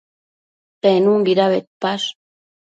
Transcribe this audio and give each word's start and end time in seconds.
Penunbida 0.81 1.47
bedpash? 1.53 2.05